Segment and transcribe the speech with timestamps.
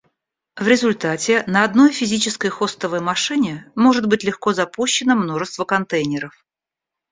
[0.55, 6.43] В результате на одной физической хостовой машине может быть легко запущено множество контейнеров